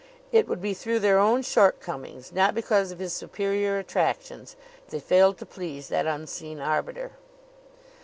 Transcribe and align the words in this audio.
It 0.31 0.47
would 0.47 0.63
be 0.63 0.73
through 0.73 0.97
their 1.01 1.19
own 1.19 1.43
shortcomings 1.43 2.33
not 2.33 2.55
because 2.55 2.91
of 2.91 2.97
his 2.97 3.13
superior 3.13 3.77
attractions 3.77 4.55
if 4.87 4.89
they 4.89 4.99
failed 4.99 5.37
to 5.37 5.45
please 5.45 5.89
that 5.89 6.07
unseen 6.07 6.59
arbiter. 6.59 7.11